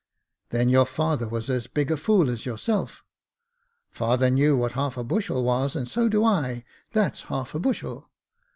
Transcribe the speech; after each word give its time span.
"Then 0.49 0.67
your 0.69 0.87
father 0.87 1.27
was 1.29 1.47
as 1.47 1.67
big 1.67 1.91
a 1.91 1.95
fool 1.95 2.27
as 2.27 2.43
yourself."" 2.43 3.03
Father 3.91 4.31
knew 4.31 4.57
what 4.57 4.71
half 4.71 4.97
a 4.97 5.03
bushel 5.03 5.43
was, 5.43 5.75
and 5.75 5.87
so 5.87 6.09
do 6.09 6.23
I: 6.25 6.63
that's 6.91 7.21
half 7.29 7.53
a 7.53 7.59
bushel." 7.59 8.09